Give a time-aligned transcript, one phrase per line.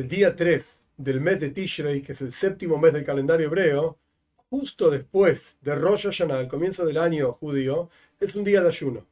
[0.00, 3.98] el día 3 del mes de Tishrei, que es el séptimo mes del calendario hebreo,
[4.48, 9.06] justo después de Rosh Hashanah, el comienzo del año judío, es un día de ayuno.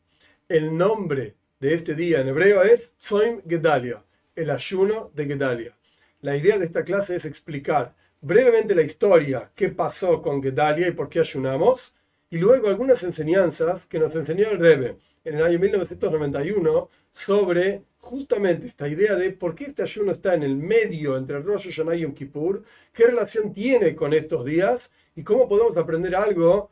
[0.49, 4.03] El nombre de este día en hebreo es Soim Gedalia,
[4.35, 5.77] el ayuno de Gedalia.
[6.23, 10.93] La idea de esta clase es explicar brevemente la historia, qué pasó con Gedalia y
[10.93, 11.93] por qué ayunamos,
[12.31, 14.97] y luego algunas enseñanzas que nos enseñó el Rebbe
[15.29, 20.43] en el año 1991 sobre justamente esta idea de por qué este ayuno está en
[20.43, 22.63] el medio entre Rosh Hashanah y Yom Kippur,
[22.93, 26.71] qué relación tiene con estos días y cómo podemos aprender algo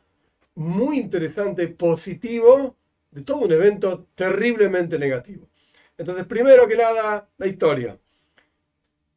[0.55, 2.75] muy interesante, positivo,
[3.11, 5.47] de todo un evento terriblemente negativo.
[5.97, 7.99] Entonces, primero que nada, la historia.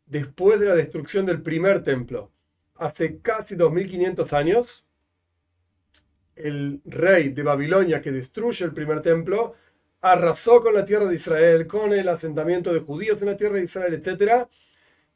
[0.05, 2.31] Después de la destrucción del primer templo,
[2.75, 4.85] hace casi 2500 años,
[6.45, 9.55] el rey de Babilonia que destruye el primer templo,
[10.03, 13.65] arrasó con la tierra de Israel, con el asentamiento de judíos en la tierra de
[13.65, 14.47] Israel, etc.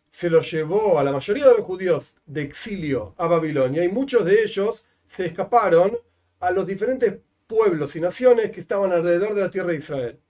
[0.08, 4.24] Se lo llevó a la mayoría de los judíos de exilio a Babilonia y muchos
[4.24, 5.98] de ellos se escaparon
[6.40, 7.14] a los diferentes
[7.46, 10.20] pueblos y naciones que estaban alrededor de la tierra de Israel.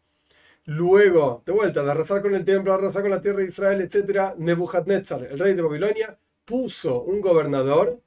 [0.67, 4.35] Luego, de vuelta, de arrasar con el templo, arrasar con la tierra de Israel, etc.,
[4.39, 8.01] Nebuchadnezzar, el rey de Babilonia, puso un gobernador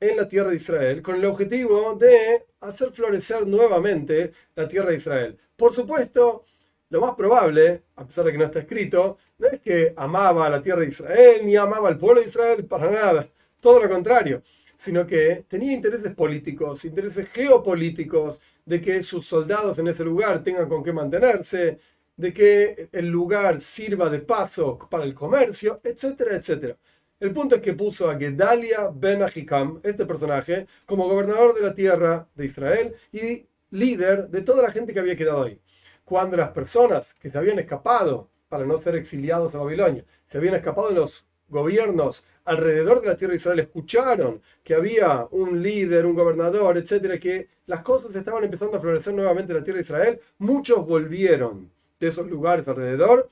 [0.00, 4.96] en la tierra de Israel con el objetivo de hacer florecer nuevamente la tierra de
[4.96, 5.38] Israel.
[5.56, 6.44] Por supuesto,
[6.88, 10.50] lo más probable, a pesar de que no está escrito, no es que amaba a
[10.50, 13.28] la tierra de Israel ni amaba al pueblo de Israel para nada,
[13.60, 14.42] todo lo contrario,
[14.74, 20.68] sino que tenía intereses políticos, intereses geopolíticos, de que sus soldados en ese lugar tengan
[20.68, 21.78] con qué mantenerse,
[22.16, 26.76] de que el lugar sirva de paso para el comercio, etcétera, etcétera.
[27.20, 31.74] El punto es que puso a Gedalia ben Ahikam, este personaje, como gobernador de la
[31.74, 35.60] tierra de Israel y líder de toda la gente que había quedado ahí.
[36.02, 40.54] Cuando las personas que se habían escapado para no ser exiliados a Babilonia, se habían
[40.54, 46.06] escapado de los gobiernos alrededor de la tierra de Israel, escucharon que había un líder,
[46.06, 49.82] un gobernador, etcétera, que las cosas estaban empezando a florecer nuevamente en la tierra de
[49.82, 53.30] Israel, muchos volvieron de esos lugares alrededor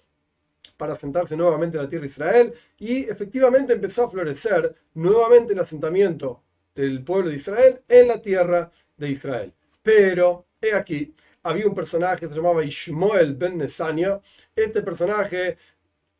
[0.78, 5.58] para asentarse nuevamente en la tierra de Israel y efectivamente empezó a florecer nuevamente el
[5.58, 6.42] asentamiento
[6.74, 9.52] del pueblo de Israel en la tierra de Israel.
[9.82, 14.20] Pero, he aquí, había un personaje que se llamaba Ishmael ben Nesania,
[14.54, 15.58] este personaje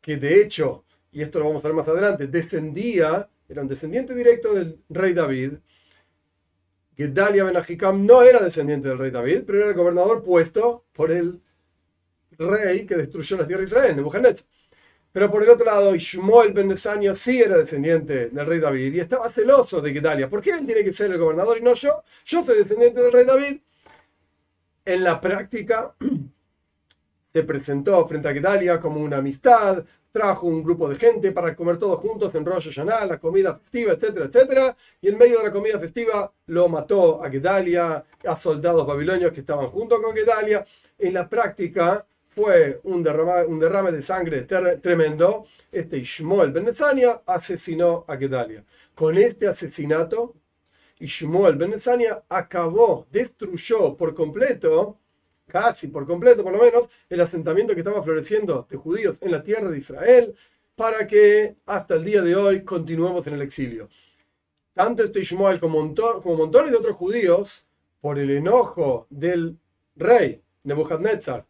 [0.01, 4.13] que de hecho, y esto lo vamos a ver más adelante, descendía, era un descendiente
[4.13, 5.53] directo del rey David,
[6.97, 11.11] Gedalia ben Ahikam no era descendiente del rey David, pero era el gobernador puesto por
[11.11, 11.41] el
[12.39, 14.45] rey que destruyó la tierra de Israel, Nebuchadnezzar.
[15.11, 18.99] Pero por el otro lado, Ishmael ben Nesania sí era descendiente del rey David y
[18.99, 20.29] estaba celoso de Gedalia.
[20.29, 22.03] ¿Por qué él tiene que ser el gobernador y no yo?
[22.25, 23.59] Yo soy descendiente del rey David.
[24.85, 25.95] En la práctica,
[27.33, 31.77] se presentó frente a Gedalia como una amistad, trajo un grupo de gente para comer
[31.77, 34.77] todos juntos en Rosh Hashanah, la comida festiva, etcétera, etcétera.
[35.01, 39.41] Y en medio de la comida festiva lo mató a Gedalia, a soldados babilonios que
[39.41, 40.65] estaban junto con Gedalia.
[40.97, 45.45] En la práctica, fue un derrame, un derrame de sangre tremendo.
[45.71, 46.71] Este Ishmael ben
[47.25, 48.63] asesinó a Gedalia.
[48.95, 50.35] Con este asesinato,
[50.99, 51.73] Ishmael ben
[52.29, 54.97] acabó, destruyó por completo,
[55.47, 59.41] casi por completo por lo menos, el asentamiento que estaba floreciendo de judíos en la
[59.41, 60.35] tierra de Israel,
[60.75, 63.89] para que hasta el día de hoy continuemos en el exilio.
[64.73, 67.65] Tanto este Ishmael como, como montones de otros judíos,
[67.99, 69.57] por el enojo del
[69.95, 71.45] rey Nebuchadnezzar,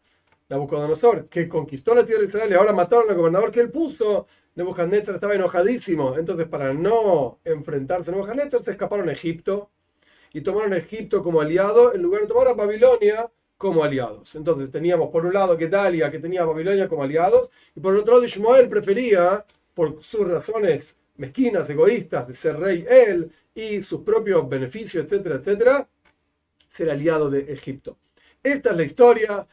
[0.50, 4.26] Nabucodonosor, que conquistó la tierra de Israel y ahora mataron al gobernador que él puso,
[4.56, 6.18] Nebuchadnezzar estaba enojadísimo.
[6.18, 9.70] Entonces, para no enfrentarse a Nebuchadnezzar, se escaparon a Egipto
[10.32, 14.34] y tomaron a Egipto como aliado en lugar de tomar a Babilonia como aliados.
[14.34, 18.14] Entonces, teníamos por un lado Gedalia, que tenía a Babilonia como aliados, y por otro
[18.14, 24.48] lado, Ishmael prefería, por sus razones mezquinas, egoístas, de ser rey él y sus propios
[24.48, 25.88] beneficios, etcétera, etcétera,
[26.68, 27.98] ser aliado de Egipto.
[28.42, 29.46] Esta es la historia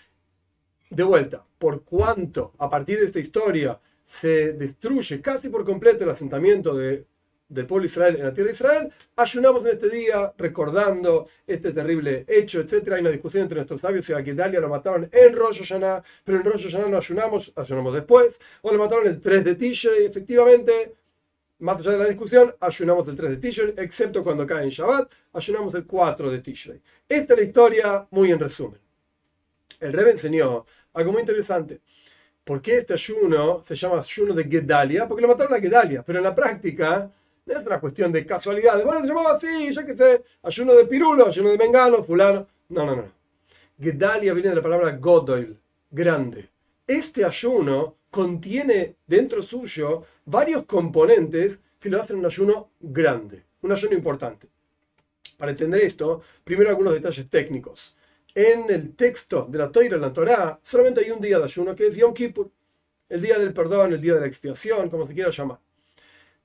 [0.90, 6.12] de vuelta, por cuanto a partir de esta historia se destruye casi por completo el
[6.12, 7.06] asentamiento de,
[7.50, 12.26] del pueblo Israel en la tierra de Israel, ayunamos en este día recordando este terrible
[12.28, 12.94] hecho, etc.
[12.94, 16.38] Hay una discusión entre nuestros sabios si a Gedalia lo mataron en Rosh Hashanah, pero
[16.38, 20.96] en Rosh Hashanah no ayunamos, ayunamos después, o lo mataron el 3 de Tishrei, efectivamente,
[21.60, 25.12] más allá de la discusión, ayunamos el 3 de Tishrei, excepto cuando cae en Shabbat,
[25.34, 26.82] ayunamos el 4 de Tishrei.
[27.08, 28.80] Esta es la historia muy en resumen.
[29.80, 30.66] El Rebbe enseñó
[30.98, 31.80] algo muy interesante.
[32.44, 35.08] ¿Por qué este ayuno se llama ayuno de Gedalia?
[35.08, 37.12] Porque lo mataron a Gedalia, pero en la práctica
[37.46, 38.84] no es una cuestión de casualidad.
[38.84, 42.48] Bueno, se llamaba así, ya que sé, ayuno de Pirulo, ayuno de Mengano, fulano.
[42.70, 43.12] No, no, no.
[43.80, 45.56] Gedalia viene de la palabra Godoil,
[45.92, 46.50] grande.
[46.88, 53.94] Este ayuno contiene dentro suyo varios componentes que lo hacen un ayuno grande, un ayuno
[53.94, 54.48] importante.
[55.38, 57.96] Para entender esto, primero algunos detalles técnicos.
[58.38, 61.88] En el texto de la Torah, la Torah, solamente hay un día de ayuno que
[61.88, 62.52] es Yom Kippur,
[63.10, 65.58] el día del perdón, el día de la expiación, como se quiera llamar.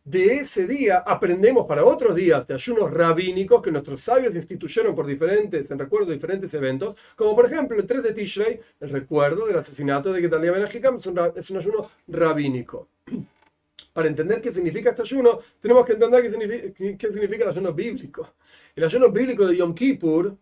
[0.02, 5.06] De ese día aprendemos para otros días de ayunos rabínicos que nuestros sabios instituyeron por
[5.06, 9.44] diferentes, en recuerdo de diferentes eventos, como por ejemplo el 3 de Tishrei, el recuerdo
[9.46, 12.88] del asesinato de Gedalia Ben es un, es un ayuno rabínico.
[13.92, 17.74] Para entender qué significa este ayuno, tenemos que entender qué significa, qué significa el ayuno
[17.74, 18.32] bíblico.
[18.74, 20.38] El ayuno bíblico de Yom Kippur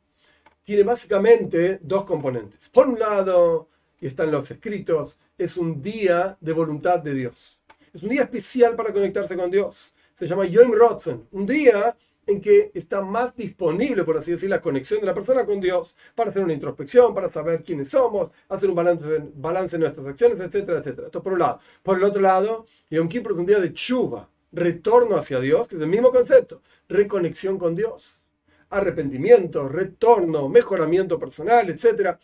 [0.71, 2.69] tiene básicamente dos componentes.
[2.69, 3.67] Por un lado,
[4.01, 7.61] y están los escritos, es un día de voluntad de Dios.
[7.93, 9.93] Es un día especial para conectarse con Dios.
[10.15, 14.61] Se llama Yom Rotzen, un día en que está más disponible, por así decir, la
[14.61, 18.71] conexión de la persona con Dios para hacer una introspección, para saber quiénes somos, hacer
[18.71, 21.07] un balance, balance en nuestras acciones, etcétera, etcétera.
[21.07, 21.59] Esto por un lado.
[21.83, 25.75] Por el otro lado, Yom Kippur es un día de chuva, retorno hacia Dios, que
[25.75, 28.20] es el mismo concepto, reconexión con Dios
[28.71, 32.17] arrepentimiento, retorno, mejoramiento personal, etc.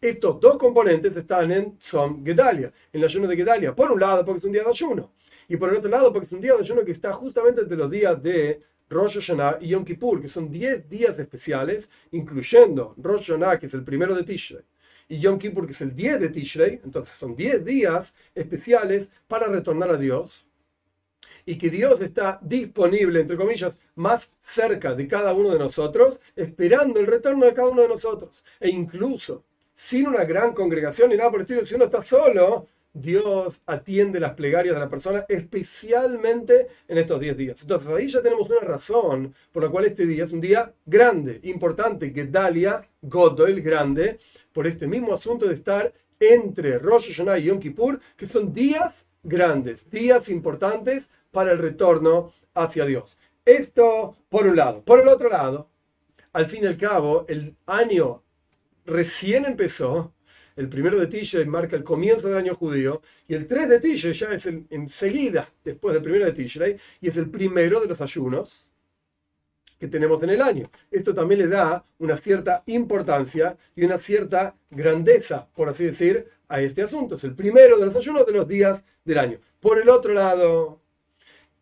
[0.00, 3.74] Estos dos componentes están en Som Gedalia, en el ayuno de Gedalia.
[3.74, 5.12] Por un lado, porque es un día de ayuno,
[5.48, 7.76] y por el otro lado, porque es un día de ayuno que está justamente entre
[7.76, 13.28] los días de Rosh Hashanah y Yom Kippur, que son 10 días especiales, incluyendo Rosh
[13.28, 14.64] Hashanah, que es el primero de Tishrei,
[15.08, 16.80] y Yom Kippur, que es el 10 de Tishrei.
[16.84, 20.47] Entonces, son 10 días especiales para retornar a Dios
[21.48, 27.00] y que Dios está disponible, entre comillas, más cerca de cada uno de nosotros, esperando
[27.00, 28.44] el retorno de cada uno de nosotros.
[28.60, 32.66] E incluso sin una gran congregación ni nada por el estilo, si uno está solo,
[32.92, 37.62] Dios atiende las plegarias de la persona, especialmente en estos 10 días.
[37.62, 41.40] Entonces ahí ya tenemos una razón por la cual este día es un día grande,
[41.44, 44.18] importante, que Dalia, Godo, el grande,
[44.52, 49.06] por este mismo asunto de estar entre Rosh Hashanah y Yom Kippur, que son días
[49.22, 53.18] grandes, días importantes para el retorno hacia Dios.
[53.44, 54.82] Esto por un lado.
[54.82, 55.70] Por el otro lado,
[56.32, 58.22] al fin y al cabo, el año
[58.84, 60.14] recién empezó,
[60.56, 64.12] el primero de Tishrei marca el comienzo del año judío, y el 3 de Tishrei
[64.12, 68.68] ya es enseguida después del primero de Tishrei, y es el primero de los ayunos
[69.78, 70.70] que tenemos en el año.
[70.90, 76.60] Esto también le da una cierta importancia y una cierta grandeza, por así decir, a
[76.60, 77.14] este asunto.
[77.14, 79.38] Es el primero de los ayunos de los días del año.
[79.60, 80.80] Por el otro lado,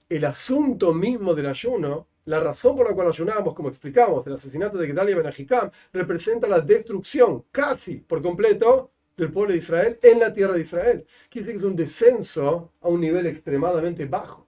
[0.08, 4.78] el asunto mismo del ayuno, la razón por la cual ayunamos, como explicamos, el asesinato
[4.78, 10.32] de Gedalia Ben representa la destrucción casi por completo del pueblo de Israel en la
[10.32, 11.06] tierra de Israel.
[11.30, 14.46] Quiere decir que es un descenso a un nivel extremadamente bajo.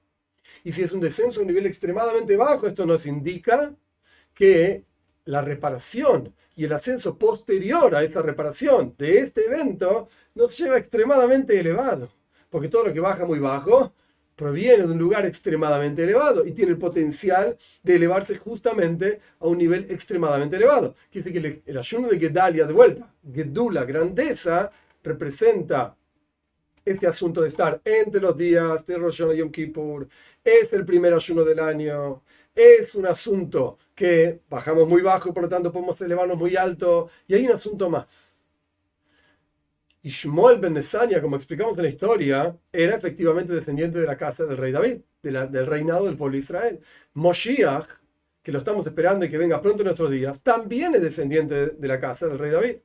[0.65, 3.75] Y si es un descenso a un nivel extremadamente bajo, esto nos indica
[4.35, 4.85] que
[5.25, 11.59] la reparación y el ascenso posterior a esta reparación de este evento nos lleva extremadamente
[11.59, 12.11] elevado.
[12.51, 13.93] Porque todo lo que baja muy bajo
[14.39, 19.59] proviene de un lugar extremadamente elevado y tiene el potencial de elevarse justamente a un
[19.59, 20.95] nivel extremadamente elevado.
[21.11, 24.71] Quiere decir que el, ayuno de Gedalia, de vuelta, Gedula, grandeza,
[25.03, 25.97] representa
[26.85, 30.09] este asunto de estar entre los días de Rosh y Yom Kippur,
[30.45, 32.23] es el primer ayuno del año,
[32.55, 37.35] es un asunto que bajamos muy bajo, por lo tanto podemos elevarnos muy alto, y
[37.35, 38.28] hay un asunto más
[40.03, 44.57] Ishmael ben Nesania, como explicamos en la historia, era efectivamente descendiente de la casa del
[44.57, 46.81] rey David, del reinado del pueblo de Israel.
[47.15, 47.87] Moshiach,
[48.43, 51.89] que lo estamos esperando y que venga pronto en nuestros días, también es descendiente de
[51.89, 52.77] la casa del rey David.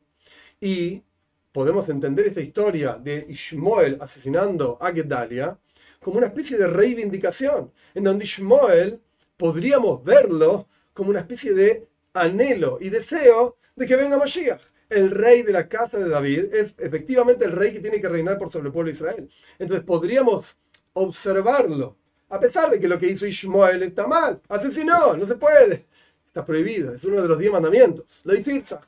[0.60, 1.04] Y
[1.52, 5.58] podemos entender esta historia de Ishmael asesinando a Gedalia
[6.00, 9.00] como una especie de reivindicación, en donde Ishmael
[9.38, 15.44] podríamos verlo como una especie de anhelo y deseo de que venga Moshiach el rey
[15.44, 18.68] de la casa de David es efectivamente el rey que tiene que reinar por sobre
[18.68, 19.30] el pueblo de Israel.
[19.60, 20.58] Entonces podríamos
[20.94, 21.98] observarlo,
[22.30, 24.42] a pesar de que lo que hizo Ishmael está mal.
[24.48, 25.88] Asesinó, no se puede.
[26.26, 28.22] Está prohibido, es uno de los diez mandamientos.
[28.24, 28.34] La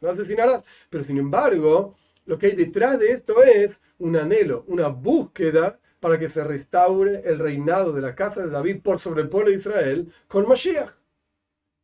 [0.01, 0.63] no asesinarás.
[0.89, 1.95] Pero sin embargo,
[2.25, 7.21] lo que hay detrás de esto es un anhelo, una búsqueda para que se restaure
[7.25, 10.91] el reinado de la casa de David por sobre el pueblo de Israel con Mashiach.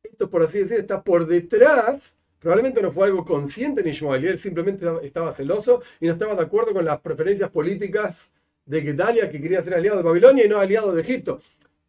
[0.04, 4.40] Esto, por así decir, está por detrás Probablemente no fue algo consciente ni Ishmael, él
[4.40, 8.32] simplemente estaba celoso y no estaba de acuerdo con las preferencias políticas
[8.66, 11.40] de Gedalia, que quería ser aliado de Babilonia y no aliado de Egipto.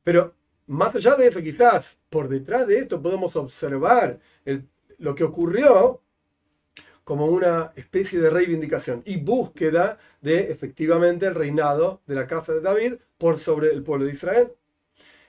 [0.04, 0.34] Pero
[0.66, 4.20] más allá de eso, quizás por detrás de esto podemos observar
[4.98, 6.02] lo que ocurrió
[7.02, 12.60] como una especie de reivindicación y búsqueda de efectivamente el reinado de la casa de
[12.60, 14.52] David por sobre el pueblo de Israel.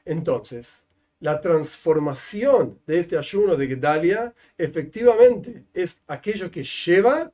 [0.03, 0.82] Entonces,
[1.23, 7.31] la transformación de este ayuno de Gedalia efectivamente es aquello que lleva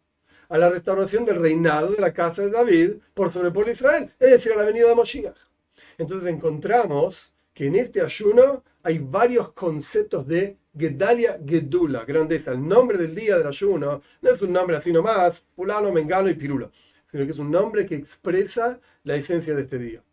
[0.48, 3.74] a la restauración del reinado de la casa de David por sobre el pueblo de
[3.74, 5.40] Israel, es decir, a la venida de Moshiach.
[5.98, 12.52] Entonces encontramos que en este ayuno hay varios conceptos de Gedalia Gedula, grandeza.
[12.52, 16.36] El nombre del día del ayuno no es un nombre así nomás, fulano, mengano y
[16.36, 16.72] pirulo,
[17.06, 20.04] sino que es un nombre que expresa la esencia de este día.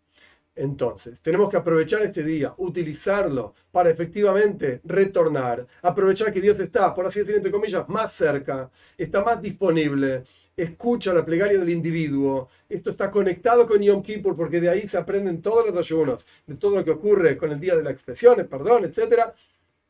[0.57, 7.07] Entonces, tenemos que aprovechar este día, utilizarlo para efectivamente retornar, aprovechar que Dios está, por
[7.07, 10.25] así decirlo, entre comillas, más cerca, está más disponible,
[10.57, 12.49] escucha la plegaria del individuo.
[12.71, 16.55] Esto está conectado con Yom Kippur porque de ahí se aprenden todos los ayunos, de
[16.55, 19.33] todo lo que ocurre con el día de la expresión, el perdón, etc.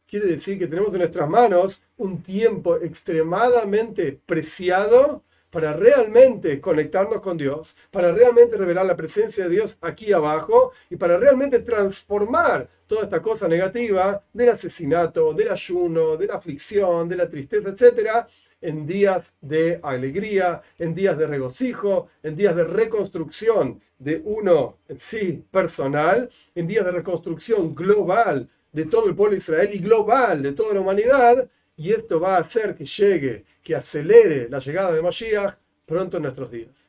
[0.04, 7.36] Quiere decir que tenemos en nuestras manos un tiempo extremadamente preciado para realmente conectarnos con
[7.36, 13.04] Dios, para realmente revelar la presencia de Dios aquí abajo y para realmente transformar toda
[13.04, 18.26] esta cosa negativa del asesinato, del ayuno, de la aflicción, de la tristeza, etcétera,
[18.60, 24.98] en días de alegría, en días de regocijo, en días de reconstrucción de uno en
[24.98, 30.42] sí personal, en días de reconstrucción global de todo el pueblo de Israel y global
[30.42, 34.92] de toda la humanidad, y esto va a hacer que llegue, que acelere la llegada
[34.92, 36.85] de Mashiach pronto en nuestros días.